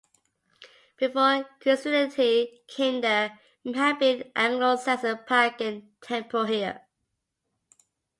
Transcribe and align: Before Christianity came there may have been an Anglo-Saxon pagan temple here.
Before 0.97 1.45
Christianity 1.59 2.63
came 2.67 3.01
there 3.01 3.39
may 3.63 3.77
have 3.77 3.99
been 3.99 4.21
an 4.23 4.31
Anglo-Saxon 4.35 5.19
pagan 5.27 5.91
temple 6.01 6.45
here. 6.45 6.81